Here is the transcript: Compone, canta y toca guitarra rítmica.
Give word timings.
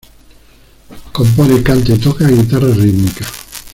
Compone, 1.11 1.61
canta 1.61 1.93
y 1.93 1.99
toca 1.99 2.27
guitarra 2.27 2.73
rítmica. 2.73 3.23